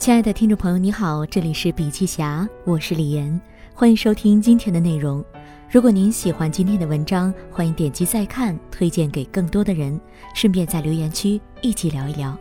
[0.00, 3.38] 亲爱的听众朋友，你好，这里是笔记侠，我是李岩，
[3.74, 5.22] 欢迎收听今天的内容。
[5.70, 10.00] 如果您喜欢今天的文章，欢迎点击再看，推荐给更多的人，
[10.34, 12.34] 顺便在留言区一起聊一聊。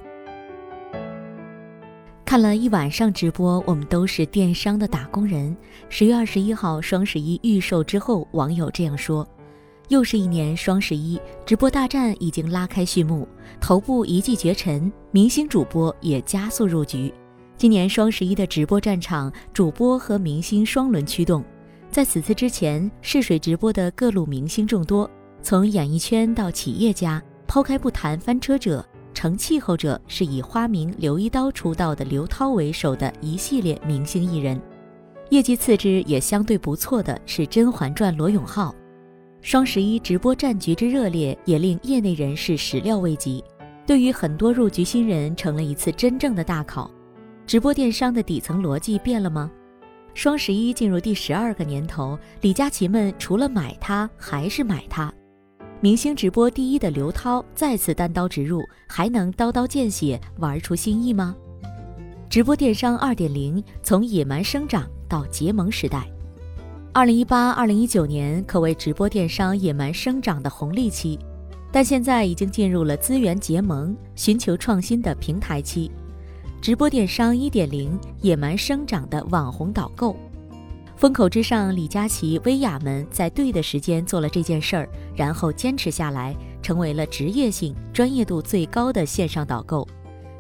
[2.24, 5.54] 看了一晚上直播，我们都是电商的打工人。
[5.90, 9.28] 十月二十一号双十一预售之后，网友这样说
[9.90, 13.28] ：“又是一年双十一，直播大战已经拉开序幕，
[13.60, 17.14] 头部一骑绝尘，明星主播也加速入局。”
[17.60, 21.44] 今年双十一的直播战场，主播和明星双轮驱动。
[21.92, 34.58] 在此次之前，试水直播的各路明星众多，从演艺圈到企业家，抛开不谈翻车者，成气候者是以花名刘一刀出道的刘涛为首的一系列明星艺人。
[35.30, 38.74] 业绩次之也相对不错的是《甄嬛传》罗永浩。
[39.42, 43.44] 双十一直播战局之热烈，也令业内人士始料未及，
[43.86, 46.90] 对于很多入局新人，成了一次真正的大考。
[47.50, 49.50] 直播电商的底层逻辑变了吗？
[50.14, 55.12] 双十一进入第十二个年头，李佳琦们除了买它还是买它。
[55.82, 61.36] 明星直播第一的刘涛再次单刀直入，还能刀刀见血玩出新意吗？
[62.30, 66.08] 直播电商二点零从野蛮生长到结盟时代，
[66.94, 71.18] 二零一八、二零一九年可谓直播电商野蛮生长的红利期，
[71.72, 75.90] 但现在已经进入了资源结盟、寻求创新的平台期。
[76.62, 80.14] 直播电商一点零，野蛮生长的网红导购，
[80.98, 89.88] 风口之上，李佳琦、薇娅们在对的时间做了这件事儿，然后坚持下来，成为了职业性、专业度最高的线上导购。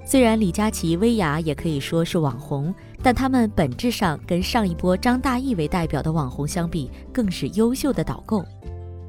[0.05, 8.43] 虽然李佳琦、薇娅也可以说是网红，但他们本质上跟上一波张大奕为代表的网红相比，更是优秀的导购。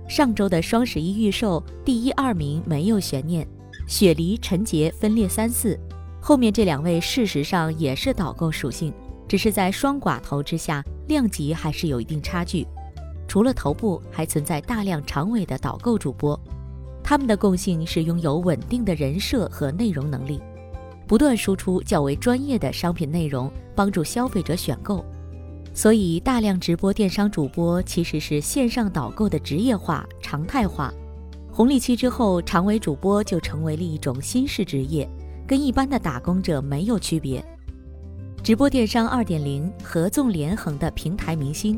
[0.09, 3.45] 上周的双十一预售，第一、二名没有悬念，
[3.89, 5.77] 雪梨、陈杰分列三四。
[6.21, 8.93] 后面这两位事实上也是导购属性，
[9.27, 12.67] 只是在双寡头之下，量级还是有一定差距。
[13.27, 16.39] 除了头部，还存在大量长尾的导购主播，
[17.03, 20.41] 他们的共性是拥有稳定的人设和内容能力，
[21.07, 25.05] 不断输出较为专业的商品内容，帮助消费者选购。
[25.73, 30.93] 所以，大量直播电商主播其实是线上导购的职业化、常态化。
[31.53, 35.09] 红利期之后，长尾主播就成为了一种新式职业。
[35.51, 37.45] 跟一般的打工者没有区别。
[38.41, 41.77] 直播电商二点零合纵连横的平台明星，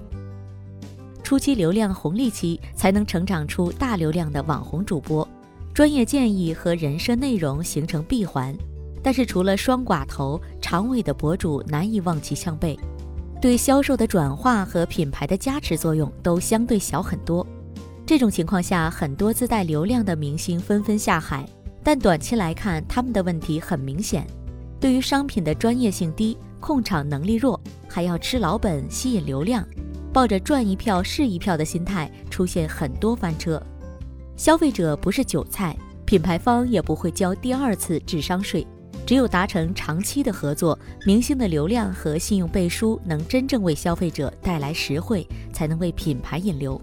[1.22, 5.26] 初期流量红利期才能成长出大流量的网红主播，
[5.72, 8.54] 专业建议和人设内容形成闭环。
[9.02, 12.78] 但是除了双寡头，长尾的博主难以望其项背，
[13.40, 17.46] 对销售的转化和品牌的加持作用都相对小很多。
[18.04, 21.48] 这种情况下，很多自带流量的明星纷纷下海。
[21.84, 24.26] 但短期来看，他们的问题很明显：
[24.78, 29.66] 对于商品的专业性低，控场能力弱，还要吃老本吸引流量，
[30.12, 33.60] 抱着赚一票是一票的心态，出现很多翻车。
[34.36, 38.66] 消费者不是韭菜，品牌方也不会交第二次智商税。
[39.04, 46.80] 只有达成长期的合作，明星的流量和信用背书能真正为消费者带来实惠，才能为品牌引流。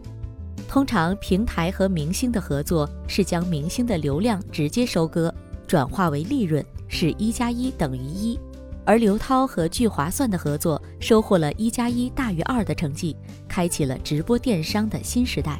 [0.69, 5.34] 通常平台和明星的合作是将明星的流量直接收割，
[5.66, 8.40] 转化为利润，是一加一等于一。
[8.85, 15.59] 而刘涛和聚划算的合作收获了一加一大于二的成绩，开启了直播电商的新时代。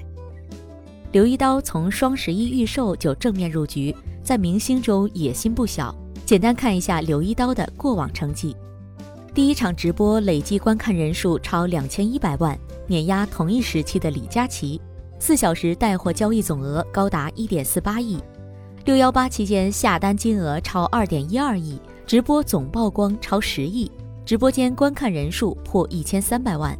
[1.12, 5.94] 刘一刀从双十一预售就正面入局，在明星中野心不小。
[6.24, 8.56] 简单看一下刘一刀的过往成绩：
[9.34, 12.56] 第一场直播累计观看人数超两千一百万，
[12.86, 14.80] 碾压同一时期的李佳琦。
[15.20, 18.18] 四小时带货交易总额高达一点四八亿，
[18.86, 23.92] 六幺八期间下单金额超二点一二亿，直播总曝光超十亿，
[24.26, 26.76] 直播间观看人数破一千三百万。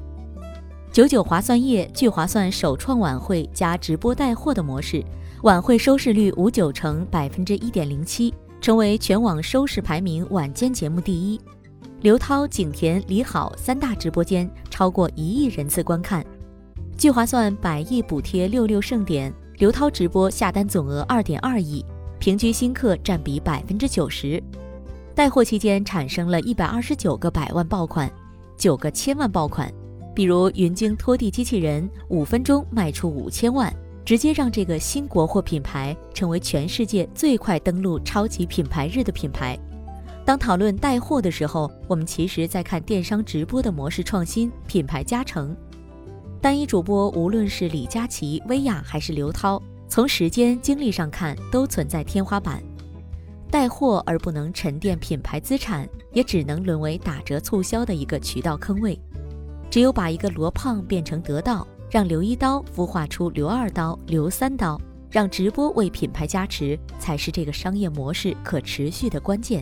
[0.92, 5.04] 九九划算夜聚划算首创晚会加直播带货的模式，
[5.44, 11.40] 晚会收视率五九成百分之一点零七，成为全网收视排名晚间节目第一。
[12.02, 16.26] 刘涛、景甜、李好三大直播间超过一亿人次观看。
[17.00, 21.82] 聚划算百亿补贴六六盛典，刘涛直播下单总额二点二亿，
[22.20, 24.44] 平均新客占比百分之九十。
[25.16, 28.12] 带货期间产生了一百二十九个百万爆款，
[28.58, 29.72] 九个千万爆款，
[30.14, 33.74] 比如云鲸拖地机器人五分钟卖出五千万，
[34.04, 39.58] 直接让这个新国货品牌成为全世界最快登陆超级品牌日的品牌。
[40.26, 45.56] 当讨论带货的时候，我们其实在看电商直播的模式创新、品牌加成。
[46.42, 52.64] 单一主播，无论是李佳琦、薇娅还是刘涛，从时间精力上看都存在天花板。
[53.52, 58.98] 带货而不能沉淀品牌资产，也只能沦为打折促销的一个渠道坑位。
[59.70, 69.62] 只有把一个罗胖变成得道，让刘一刀孵化出刘二刀、刘三刀，让直播为品牌加持，才是这个商业模式可持续的关键。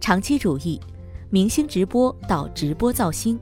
[0.00, 0.80] 长期主义，
[1.30, 3.38] 明星直播到直播造星，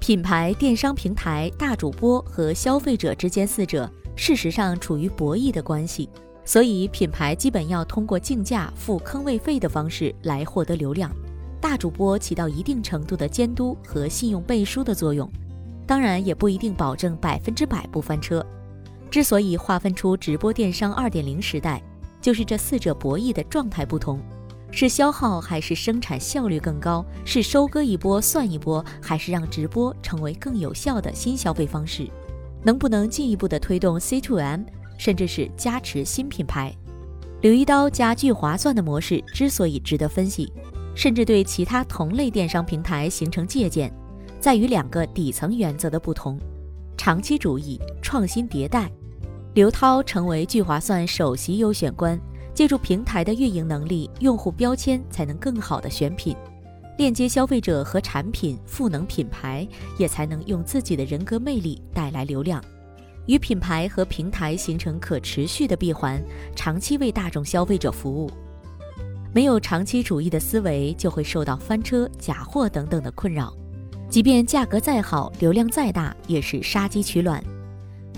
[0.00, 6.08] 品牌、电商平台、大主播和消费者之间四者，事实上处于博弈的关系。
[6.44, 11.10] 所以，品牌基本要通过竞价、付坑位费的方式来获得流量，
[11.60, 15.30] 大主播起到一定程度的监督和信用背书的作用，
[15.86, 18.44] 当然也不一定保证百分之百不翻车。
[19.10, 21.82] 之所以划分出直播电商二点零时代，
[22.20, 24.18] 就是这四者博弈的状态不同，
[24.70, 32.08] 是消耗还是生产效率更高，是收割一波算一波，还是让直播成为更有效的新消费方式，
[32.62, 34.62] 能不能进一步的推动 C to M？
[34.98, 36.74] 甚至是加持新品牌，
[37.40, 40.52] 刘一刀加聚划算的模式之所以值得分析，
[40.94, 43.92] 甚至对其他同类电商平台形成借鉴，
[44.40, 46.36] 在于两个底层原则的不同：
[46.96, 48.90] 长期主义、创新迭代。
[49.54, 52.20] 刘涛成为聚划算首席优选官，
[52.58, 56.34] 借助平台的运营能力、用户标签，才能更好的选品，
[56.96, 59.64] 链接消费者和产品，赋能品牌，
[59.96, 62.60] 也才能用自己的人格魅力带来流量。
[63.26, 66.20] 与品牌和平台形成可持续的闭环，
[66.56, 68.28] 长期为大众消费者服务。
[69.32, 73.54] 没有长期主义的思维，就会受到翻车、假货等等的困扰。
[74.10, 77.40] 即便价格再好，流量再大，也是杀鸡取卵。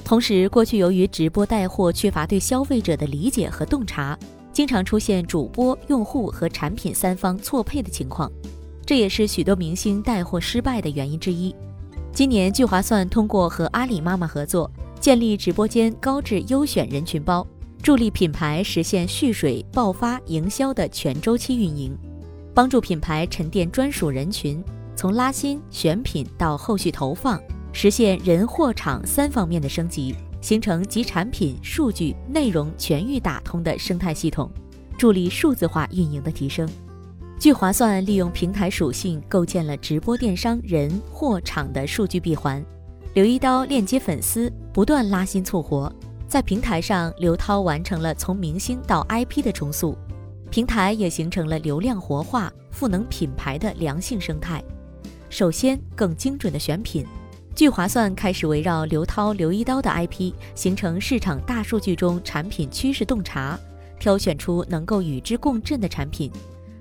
[0.04, 4.18] 同时，过去由于直播带货缺乏对消费者的理解和洞察，
[4.52, 8.30] 经常出现主播、用户和产品三方错配的情况，
[8.84, 11.54] 这也是许多明星带货失败的原因之一。
[12.12, 14.70] 今年，聚划算通过和阿里妈妈合作。
[14.98, 17.46] 建立直播间高质优选人群包，
[17.82, 21.96] 助力品牌实现蓄水爆发营销的全周期运营，
[22.52, 24.62] 帮助品牌沉淀专属人群，
[24.94, 27.40] 从拉新选品到后续投放，
[27.72, 34.50] 实现人货场三方面的升级，形成集产品、数据、内容全域打通的生态系统，
[34.98, 36.68] 助力数字化运营的提升。
[37.38, 42.62] 聚划算利用平台属性构建了直播电商人货场的数据闭环。
[43.14, 45.90] 刘一刀链接粉丝，不断拉新促活，
[46.28, 49.96] 在平台上，刘涛完成了从明星到 IP 的重塑，
[50.50, 54.62] 平台也形成了流量活化、赋能品牌的良性生态。
[55.30, 57.06] 首先，更精准的选品，
[57.54, 63.58] 聚划算开始围绕刘涛、刘一刀的 IP，形成市场大数据中产品趋势洞察，
[63.98, 66.30] 挑选出能够与之共振的产品，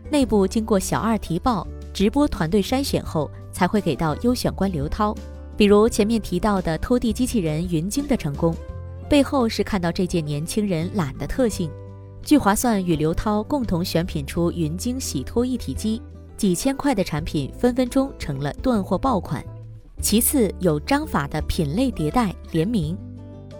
[0.09, 5.13] 内部经过小二提报、直播团队筛选后，才会给到优选官刘涛。
[5.57, 8.55] 比如前面提到的拖地机器人云鲸的成功，
[9.09, 11.69] 背后是看到这届年轻人懒的特性。
[12.23, 16.01] 聚划算与刘涛共同选品出云鲸洗拖一体机，
[16.37, 19.43] 几千块的产品分分钟成了断货爆款。
[20.01, 22.97] 其次有章法的品类迭代联名，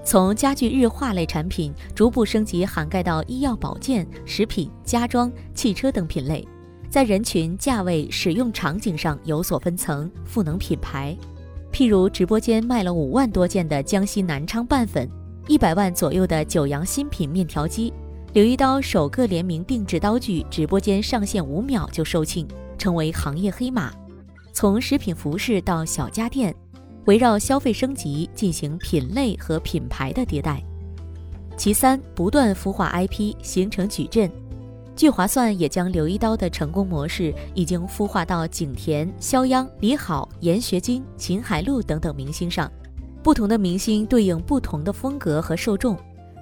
[0.06, 6.48] 从家具日化类产品逐步升级，涵盖到医药保健、食品、家装、汽车等品类，
[6.90, 11.16] 在人群、价位、使用场景上有所分层，赋能品牌。
[11.74, 15.08] 譬如直播间卖了五万多件的江西南昌拌粉，
[15.46, 17.94] 一百万左右的九阳新品面条机，
[18.32, 23.92] 刘一刀首个联名定制刀具，直播间上线五秒就售罄，成为行业黑马。
[24.52, 26.54] 从食品服饰到小家电，
[27.06, 30.64] 围绕消费升级进行品类和品牌的迭代。
[31.56, 34.30] 其三，不断孵化 IP，形成矩阵。
[34.96, 42.70] 聚划算也将刘一刀的成功模式已经孵化到景甜、肖央、李好、闫学晶、秦海璐等等明星上，
[43.24, 45.98] 不同的明星对应不同的风格和受众，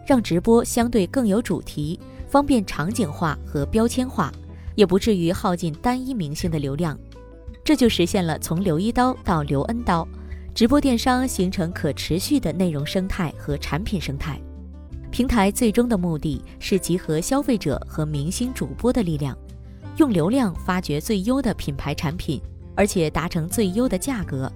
[0.08, 4.32] 让直播相对更有主题，方便场景化和标签化，
[4.74, 6.98] 也不至于耗尽单一明星的流量，
[7.67, 10.07] 这就实现了从刘一刀到刘 N 刀，
[10.55, 14.39] 直播电商形成可持续的内容生态和产品生态。
[15.12, 19.38] 平台最终的目的是集合消费者和明星主播的力量，
[19.97, 22.41] 用流量发掘最优的品牌产品，
[22.74, 24.50] 而且达成最优的价格。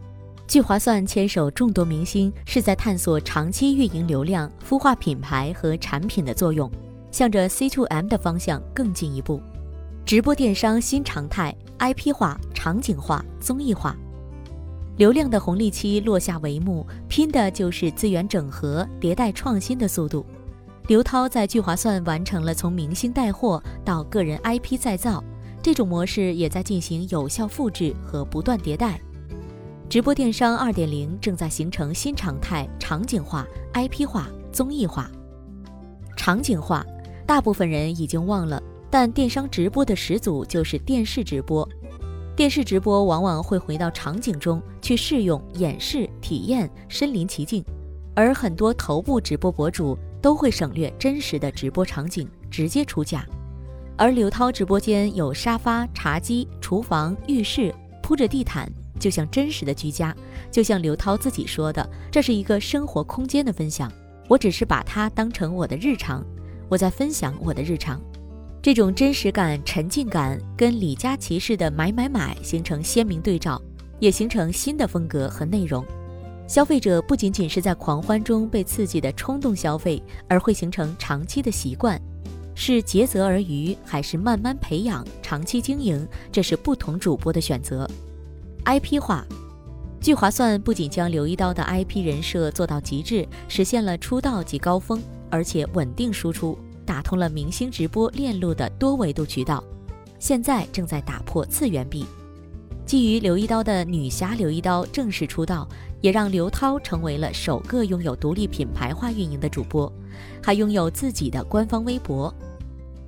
[0.48, 6.72] 聚划算牵手众多明星，是在探索长期运营流量、孵化品牌和产品的作用，
[7.12, 9.42] 向着 C to M 的方向更进一步。
[10.06, 13.96] 直播电商新常态：IP 化、场景化、综艺化。
[14.98, 20.26] 流量的红利期落下帷幕，拼的就是资源整合、迭代创新的速度。
[20.88, 25.24] 刘涛在聚划算完成了从明星带货到个人 IP 再造，
[25.62, 29.00] 这种模式也在进行有效复制和不断迭代。
[29.88, 35.10] 直播电商2.0正在形成新常态：场景化、IP 化、综艺化。
[36.18, 36.86] 场景化，
[37.26, 41.68] 大部分人已经忘了，但电商直播的始祖就是电视直播。
[42.36, 47.64] 电视直播往往会回到场景中去试用、演示、体验，身临其境，
[48.14, 53.26] 而很多头部直播博主都会省略真实的直播场景，直接出价。
[53.98, 58.70] 而刘涛直播间有沙发、茶几、厨房、浴室，铺着地毯，
[59.00, 60.14] 就像真实的居家。
[60.50, 63.90] 就像刘涛自己说的，这是一个生活空间的分享，
[64.28, 66.26] 我只是把它当成我的日常。
[66.68, 68.02] 我在分享我的日常，
[68.62, 73.60] 这种真实感、沉浸感跟李佳琦式的买买买形成鲜明对照，
[74.00, 75.84] 也形成新的风格和内容。
[76.48, 82.00] 消费者不仅仅是在狂欢中被刺激的冲动消费，而会形成长期的习惯。
[82.54, 86.08] 是竭泽而渔，还是慢慢培养、长期经营？
[86.32, 87.90] 这是不同主播的选择。
[88.66, 89.26] IP 化，
[90.00, 95.02] 聚划算不仅将刘一刀的 IP 人设做到极致，实现了出道即高峰。
[95.32, 99.64] 而且稳定输出，打通了明星直播链路的多维度渠道，
[100.20, 102.06] 现在正在打破次元壁。
[102.86, 105.68] 基于刘一刀的女侠刘一刀正式出道，
[106.02, 109.92] 也让刘涛成为了首个拥有独立品牌化运营的主播，
[110.44, 112.34] 还拥有自己的官方微博。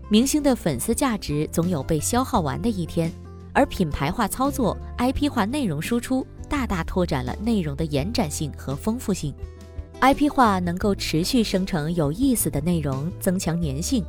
[0.10, 3.12] 明星的粉丝价值总有被消耗完的一天，
[3.52, 9.34] 而品牌化操作、IP 化内容输出，大大拓展了内容的延展性和丰富性。
[10.04, 14.04] IP 化能够持续生成有意思的内容，增强粘性。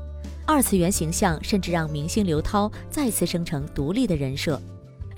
[0.44, 4.60] 二次元形象甚至让明星刘涛再次生成独立的人设。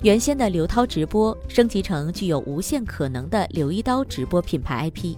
[0.03, 5.15] 原先的刘涛直播升级成具有无限可能的刘一刀直播品牌 IP。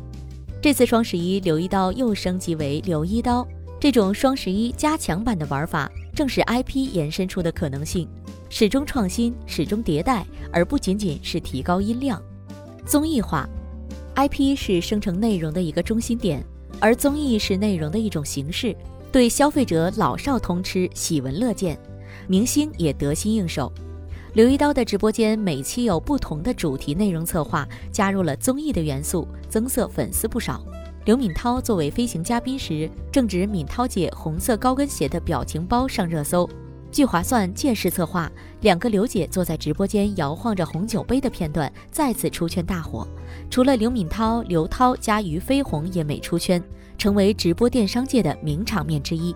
[0.62, 3.46] 这次双十一，刘一刀又升级为刘一刀。
[3.82, 8.08] 这种双十一加强版的玩法，正是 IP 延伸出的可能性。
[8.50, 12.22] 始终创新，始终迭代，而不仅仅是提高音量。
[12.86, 13.46] 综艺化。
[14.20, 16.44] IP 是生成内容的一个中心点，
[16.82, 18.76] 而综艺是内容的一种形式，
[19.14, 21.80] 对消费者老少通吃，喜闻乐见，
[22.28, 23.72] 明星也得心应手。
[24.34, 30.62] 刘一刀的直播间每期有不同的主题内容策划，加入了综艺的元素，增色粉丝不少。
[31.06, 36.48] 刘敏涛作为飞行嘉宾时，正值敏涛姐红色高跟鞋的表情包上热搜。
[36.92, 38.32] 聚划算借势策划，
[38.62, 43.08] 两个刘姐坐在直播间摇晃着红酒杯的片段再次出圈大火。
[43.50, 46.62] 除了刘敏涛、刘涛加于飞鸿也美出圈，
[46.98, 49.36] 成为直播电商界的名场面之一。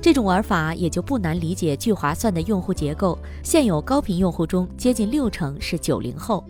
[0.00, 6.44] 这种玩法也就不难理解聚划算的用户结构，现有高频用户中接近六成是九零后。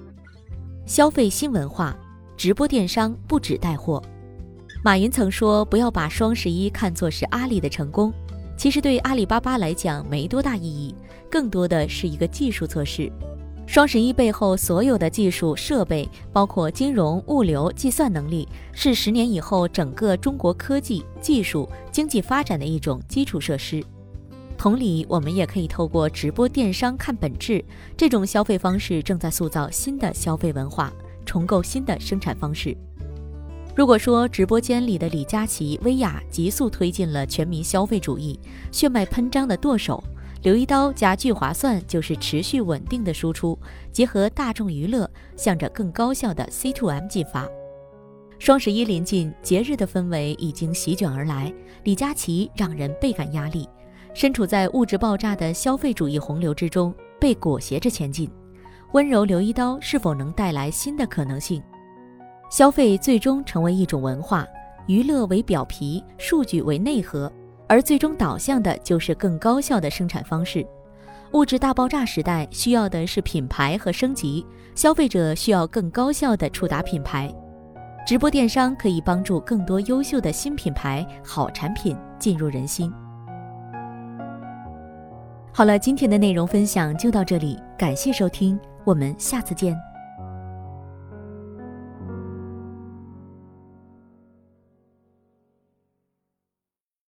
[0.87, 1.97] 消费新文化，
[2.37, 4.03] 直播电商不止带货。
[4.83, 8.13] 马云曾说：“不要把双十一看作是阿里的成功。”
[8.57, 10.95] 其实对阿里巴巴来讲没多大意义，
[11.31, 13.11] 更多的是一个技术测试。
[13.67, 23.83] 双十一背后所有的技术设备，包括金融、物流、计算能力，是十年以后整个中国科技、技术、经济发展的一种基础设施。
[24.57, 27.65] 同理，我们也可以透过直播电商看本质，
[27.97, 30.93] 这种消费方式正在塑造新的消费文化，
[31.25, 32.77] 重构新的生产方式。
[33.77, 38.39] 如果说直播间里的李佳琦、薇娅急速推进了全民消费主义，
[38.71, 40.03] 血脉喷张的剁手，
[40.43, 43.59] 刘一刀加聚划算就是持续稳定的输出，
[43.91, 47.49] 结合大众娱乐，向着更高效的 C to M 进发。
[48.39, 51.53] 双十一临近，节日的氛围已经席卷而来，
[51.83, 53.69] 李佳琦让人倍感压力，
[54.15, 58.31] 身处在物质爆炸的消费主义洪流之中，被裹挟着前进。
[58.93, 61.61] 温柔刘一刀是否能带来新的可能性？
[62.55, 64.47] 消费最终成为一种文化，
[64.87, 67.29] 娱乐为表皮，数据为内核，
[67.67, 70.65] 而最终导向的就是更高效的生产方式。
[71.33, 74.47] 物质大爆炸时代需要的是品牌和升级，
[74.77, 77.29] 消费者需要更高效的触达品牌。
[78.07, 82.89] 直播电商可以帮助更多优秀的新品牌、好产品进入人心。
[85.53, 89.77] 好了，今天的内容分享就到这里，感谢收听，我们下次见。